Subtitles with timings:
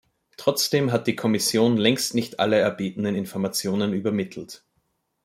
[0.35, 4.63] Trotzdem hat die Kommission längst nicht alle erbetenen Informationen übermittelt.